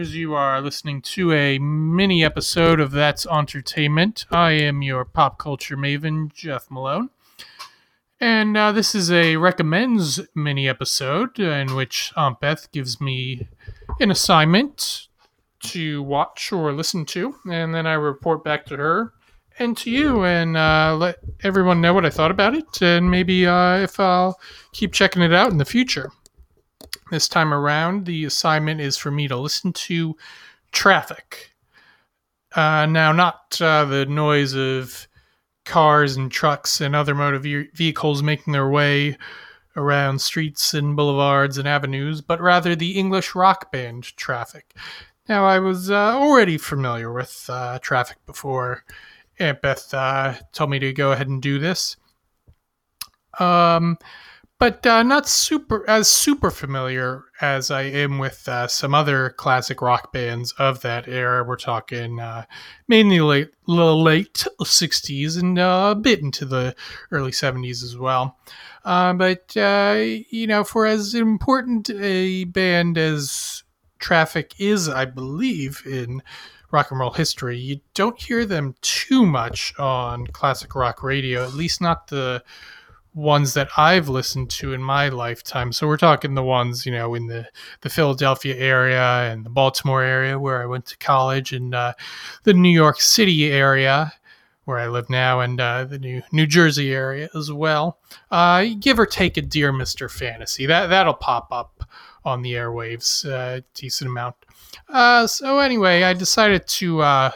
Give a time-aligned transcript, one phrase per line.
[0.00, 0.16] Listeners.
[0.16, 4.24] You are listening to a mini episode of That's Auntertainment.
[4.30, 7.10] I am your pop culture maven, Jeff Malone.
[8.18, 13.48] And uh, this is a recommends mini episode in which Aunt Beth gives me
[14.00, 15.08] an assignment
[15.64, 19.12] to watch or listen to, and then I report back to her
[19.58, 23.46] and to you and uh, let everyone know what I thought about it, and maybe
[23.46, 24.40] uh, if I'll
[24.72, 26.10] keep checking it out in the future.
[27.10, 30.16] This time around, the assignment is for me to listen to
[30.70, 31.50] traffic.
[32.54, 35.08] Uh, now, not uh, the noise of
[35.64, 39.16] cars and trucks and other motor ve- vehicles making their way
[39.76, 44.74] around streets and boulevards and avenues, but rather the English rock band traffic.
[45.28, 48.84] Now, I was uh, already familiar with uh, traffic before
[49.38, 51.96] Aunt Beth uh, told me to go ahead and do this.
[53.38, 53.96] Um,
[54.60, 59.80] but uh, not super as super familiar as I am with uh, some other classic
[59.80, 61.42] rock bands of that era.
[61.42, 62.44] We're talking uh,
[62.86, 66.76] mainly late, late '60s and uh, a bit into the
[67.10, 68.36] early '70s as well.
[68.84, 73.64] Uh, but uh, you know, for as important a band as
[73.98, 76.22] Traffic is, I believe, in
[76.70, 81.44] rock and roll history, you don't hear them too much on classic rock radio.
[81.44, 82.42] At least not the
[83.14, 85.72] ones that I've listened to in my lifetime.
[85.72, 87.48] So we're talking the ones, you know, in the,
[87.80, 91.94] the Philadelphia area and the Baltimore area where I went to college and uh,
[92.44, 94.12] the New York City area
[94.64, 97.98] where I live now and uh, the New New Jersey area as well.
[98.30, 100.08] Uh, give or take a Dear Mr.
[100.08, 100.66] Fantasy.
[100.66, 101.84] That, that'll pop up
[102.24, 104.36] on the airwaves a decent amount.
[104.88, 107.30] Uh, so anyway, I decided to uh,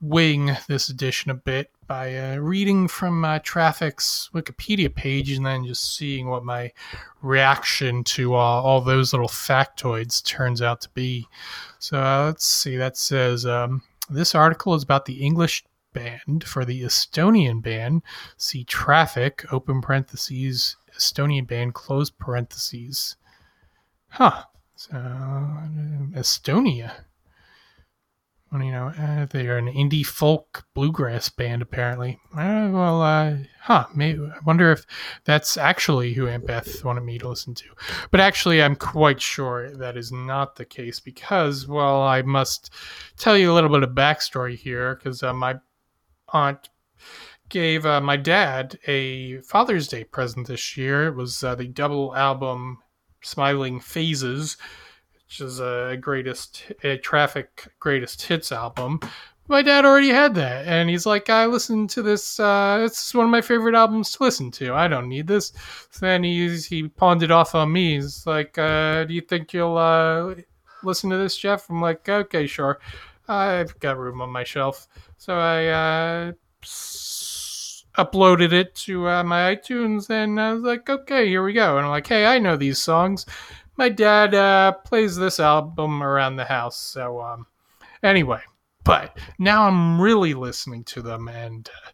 [0.00, 5.64] wing this edition a bit by uh, reading from uh, Traffic's Wikipedia page and then
[5.64, 6.70] just seeing what my
[7.22, 11.26] reaction to uh, all those little factoids turns out to be.
[11.78, 12.76] So uh, let's see.
[12.76, 15.64] That says um, this article is about the English
[15.94, 18.02] band for the Estonian band.
[18.36, 23.16] See Traffic, open parentheses, Estonian band, close parentheses.
[24.08, 24.44] Huh.
[24.76, 24.92] So,
[26.14, 26.92] Estonia
[28.52, 32.18] you know, uh, they are an indie folk bluegrass band, apparently.
[32.32, 34.86] Uh, well, uh, huh, maybe, I wonder if
[35.24, 37.64] that's actually who Aunt Beth wanted me to listen to.
[38.10, 42.72] But actually, I'm quite sure that is not the case because, well, I must
[43.18, 45.56] tell you a little bit of backstory here because uh, my
[46.28, 46.70] aunt
[47.50, 51.08] gave uh, my dad a Father's Day present this year.
[51.08, 52.78] It was uh, the double album
[53.22, 54.56] Smiling Phases
[55.28, 58.98] which is a greatest a traffic greatest hits album.
[59.46, 63.26] My dad already had that and he's like i listened to this uh it's one
[63.26, 64.72] of my favorite albums to listen to.
[64.72, 65.52] I don't need this.
[65.90, 67.96] So then he's he pawned it off on me.
[67.96, 70.34] He's like uh do you think you'll uh
[70.82, 71.68] listen to this jeff?
[71.68, 72.80] I'm like okay sure.
[73.28, 74.88] I've got room on my shelf.
[75.18, 76.32] So i uh
[77.98, 81.76] uploaded it to uh, my itunes and i was like okay here we go.
[81.76, 83.26] And i'm like hey i know these songs
[83.78, 86.76] my dad uh, plays this album around the house.
[86.76, 87.46] So, um,
[88.02, 88.40] anyway,
[88.84, 91.90] but now I'm really listening to them and uh,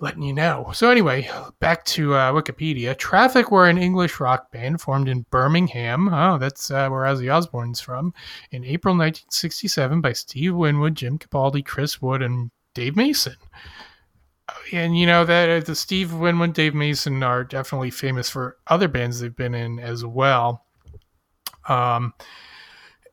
[0.00, 0.70] letting you know.
[0.72, 2.96] So, anyway, back to uh, Wikipedia.
[2.96, 6.08] Traffic were an English rock band formed in Birmingham.
[6.08, 8.14] Oh, that's uh, where Ozzy Osbourne's from.
[8.52, 13.34] In April 1967 by Steve Winwood, Jim Capaldi, Chris Wood, and Dave Mason
[14.72, 18.88] and you know that uh, the Steve Winwood, Dave Mason are definitely famous for other
[18.88, 20.65] bands they've been in as well.
[21.68, 22.14] Um,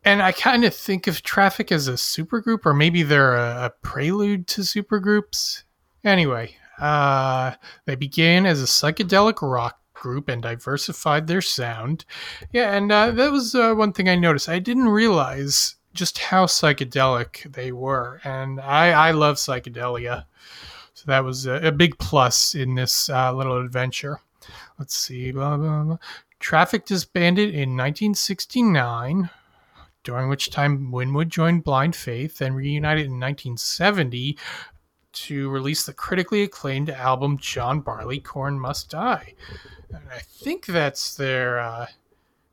[0.05, 3.69] and I kind of think of Traffic as a supergroup, or maybe they're a, a
[3.81, 5.63] prelude to supergroups.
[6.03, 7.53] Anyway, uh,
[7.85, 12.03] they began as a psychedelic rock group and diversified their sound.
[12.51, 14.49] Yeah, and uh, that was uh, one thing I noticed.
[14.49, 20.25] I didn't realize just how psychedelic they were, and I, I love psychedelia.
[20.93, 24.19] So that was a, a big plus in this uh, little adventure.
[24.77, 25.31] Let's see.
[25.31, 25.97] Blah, blah, blah.
[26.43, 29.29] Traffic disbanded in 1969,
[30.03, 34.37] during which time Winwood joined Blind Faith and reunited in 1970
[35.13, 39.35] to release the critically acclaimed album John Barleycorn Must Die.
[39.89, 41.87] And I think that's their uh,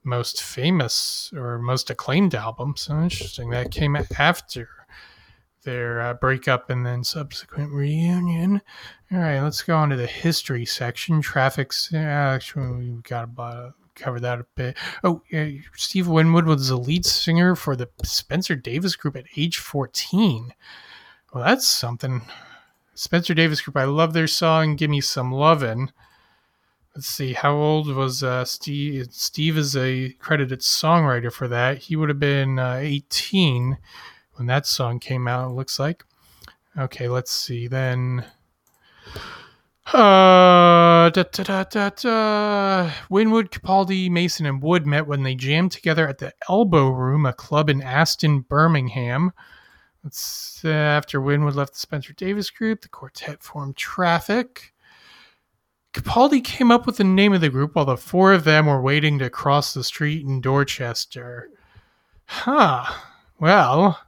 [0.04, 2.74] most famous or most acclaimed album.
[2.76, 3.50] So interesting.
[3.50, 4.68] That came after
[5.64, 8.62] their uh, breakup and then subsequent reunion.
[9.10, 11.20] All right, let's go on to the history section.
[11.20, 14.76] Traffic's actually we've got about cover that a bit.
[15.04, 15.22] Oh,
[15.76, 20.54] Steve Winwood was the lead singer for the Spencer Davis Group at age 14.
[21.32, 22.22] Well, that's something.
[22.94, 25.92] Spencer Davis Group, I love their song "Give Me Some Lovin'."
[26.94, 29.08] let's see, how old was uh, Steve?
[29.10, 31.78] Steve is a credited songwriter for that.
[31.78, 33.78] He would have been uh, 18
[34.34, 35.50] when that song came out.
[35.50, 36.04] It looks like.
[36.78, 38.24] Okay, let's see then.
[39.92, 42.92] Uh, da, da, da.
[43.08, 47.32] Winwood, Capaldi, Mason, and Wood met when they jammed together at the Elbow Room, a
[47.32, 49.32] club in Aston, Birmingham.
[50.04, 52.82] That's uh, after Winwood left the Spencer Davis group.
[52.82, 54.72] The quartet formed Traffic.
[55.92, 58.80] Capaldi came up with the name of the group while the four of them were
[58.80, 61.50] waiting to cross the street in Dorchester.
[62.26, 62.84] Huh.
[63.40, 63.98] Well,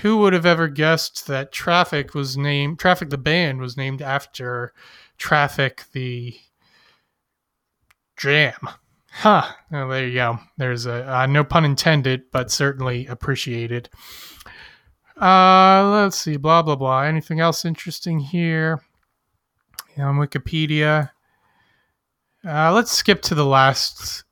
[0.00, 4.72] who would have ever guessed that Traffic was named Traffic the band was named after
[5.18, 6.34] Traffic the
[8.16, 8.68] Jam?
[9.10, 9.44] Huh.
[9.70, 10.38] Well, there you go.
[10.56, 13.90] There's a uh, no pun intended, but certainly appreciated.
[15.20, 16.38] Uh, let's see.
[16.38, 17.02] Blah blah blah.
[17.02, 18.80] Anything else interesting here?
[19.98, 21.10] on Wikipedia.
[22.46, 24.24] Uh, let's skip to the last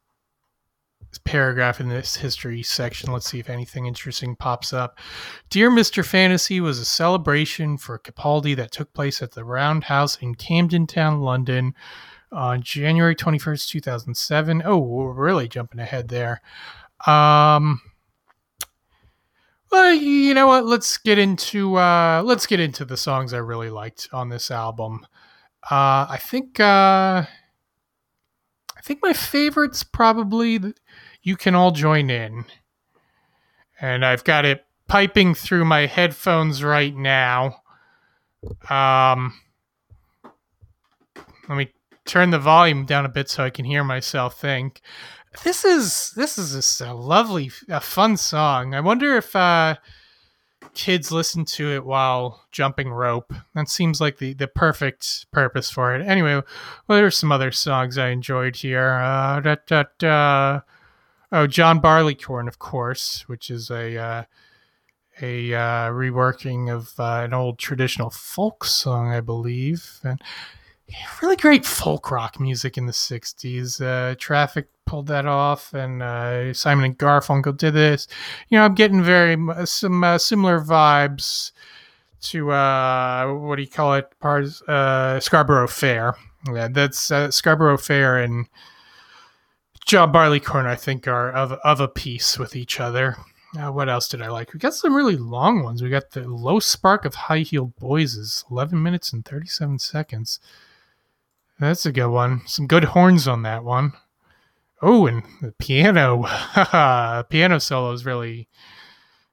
[1.18, 3.12] paragraph in this history section.
[3.12, 4.98] Let's see if anything interesting pops up.
[5.48, 6.04] Dear Mr.
[6.04, 11.20] Fantasy was a celebration for Capaldi that took place at the Roundhouse in Camden Town,
[11.20, 11.74] London
[12.32, 14.62] on January 21st, 2007.
[14.64, 16.40] Oh, we're really jumping ahead there.
[17.06, 17.80] Um,
[19.70, 20.66] well, you know what?
[20.66, 25.06] Let's get into uh, let's get into the songs I really liked on this album.
[25.70, 27.24] Uh, I think uh,
[28.80, 30.58] I think my favorite's probably
[31.22, 32.46] "You Can All Join In,"
[33.78, 37.56] and I've got it piping through my headphones right now.
[38.70, 39.38] Um,
[41.46, 41.68] let me
[42.06, 44.80] turn the volume down a bit so I can hear myself think.
[45.44, 48.74] This is this is a lovely, a fun song.
[48.74, 49.76] I wonder if uh,
[50.74, 53.32] kids listen to it while jumping rope.
[53.54, 56.06] That seems like the, the perfect purpose for it.
[56.06, 56.42] Anyway,
[56.86, 58.94] what are some other songs I enjoyed here?
[58.94, 60.60] Uh, da, da, da.
[61.32, 64.24] Oh, John Barleycorn, of course, which is a uh,
[65.22, 70.00] a uh, reworking of uh, an old traditional folk song, I believe.
[70.02, 70.20] And
[71.22, 73.80] really great folk rock music in the 60s.
[73.80, 78.08] Uh, Traffic pulled that off, and uh, Simon and Garfunkel did this.
[78.48, 81.52] You know, I'm getting very some uh, similar vibes
[82.22, 84.12] to uh, what do you call it?
[84.19, 86.16] Pars, uh, Scarborough Fair.
[86.52, 88.48] Yeah, that's uh, Scarborough Fair and
[89.87, 90.66] John Barleycorn.
[90.66, 93.16] I think are of of a piece with each other.
[93.56, 94.52] Uh, what else did I like?
[94.52, 95.84] We got some really long ones.
[95.84, 100.40] We got the Low Spark of High Heeled Boys is 11 minutes and 37 seconds.
[101.60, 102.42] That's a good one.
[102.46, 103.92] Some good horns on that one.
[104.82, 106.24] Oh, and the piano.
[107.28, 108.48] piano solo is really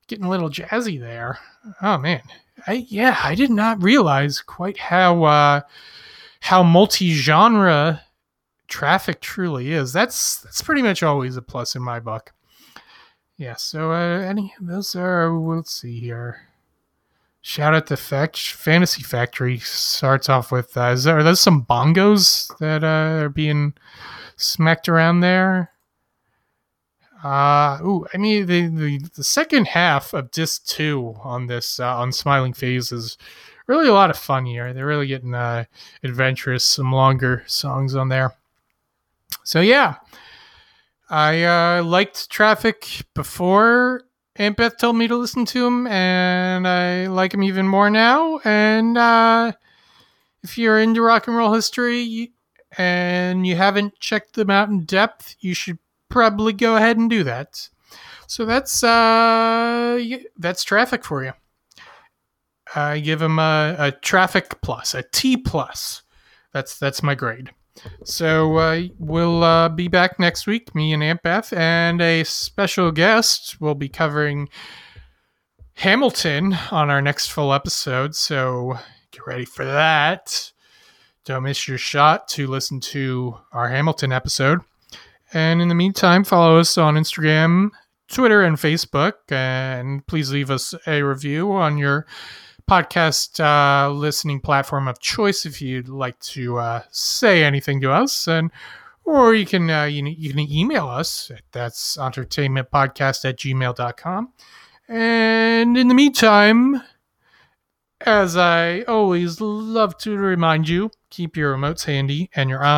[0.07, 1.39] getting a little jazzy there.
[1.81, 2.21] Oh man.
[2.65, 5.61] I yeah, I did not realize quite how uh
[6.41, 8.01] how multi-genre
[8.67, 9.93] traffic truly is.
[9.93, 12.33] That's that's pretty much always a plus in my book.
[13.37, 16.46] Yeah, so uh any those are let's see here.
[17.47, 21.63] Shoot Out at the Fantasy Factory starts off with uh, is there, are those some
[21.63, 23.73] bongos that uh, are being
[24.35, 25.71] smacked around there?
[27.23, 31.95] Uh, ooh, I mean the, the the second half of disc two on this uh,
[31.95, 33.17] on Smiling Phase is
[33.65, 34.73] really a lot of fun here.
[34.73, 35.63] They're really getting uh,
[36.03, 38.35] adventurous, some longer songs on there.
[39.45, 39.95] So yeah,
[41.09, 44.01] I uh, liked Traffic before
[44.39, 48.39] Aunt Beth told me to listen to him, and I like him even more now.
[48.43, 49.51] And uh,
[50.43, 52.33] if you're into rock and roll history
[52.77, 55.79] and you haven't checked them out in depth, you should
[56.09, 57.67] probably go ahead and do that.
[58.27, 59.99] So that's uh,
[60.37, 61.33] that's traffic for you.
[62.75, 66.03] I give him a, a traffic plus, a T plus.
[66.53, 67.51] That's that's my grade.
[68.03, 72.91] So uh, we'll uh, be back next week, me and Aunt Beth, and a special
[72.91, 73.57] guest.
[73.59, 74.49] We'll be covering
[75.75, 78.15] Hamilton on our next full episode.
[78.15, 78.79] So
[79.11, 80.51] get ready for that.
[81.23, 84.61] Don't miss your shot to listen to our Hamilton episode.
[85.33, 87.71] And in the meantime, follow us on Instagram,
[88.07, 89.13] Twitter, and Facebook.
[89.29, 92.07] And please leave us a review on your
[92.69, 98.27] podcast uh, listening platform of choice if you'd like to uh, say anything to us.
[98.27, 98.51] And
[99.07, 104.33] or you can uh, you, you can email us at that's entertainmentpodcast at gmail.com
[104.89, 106.81] and in the meantime
[108.01, 112.75] as i always love to remind you keep your remotes handy and your eyes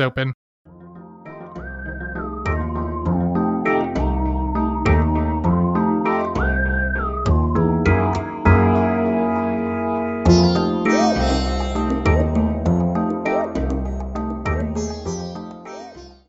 [0.00, 0.32] open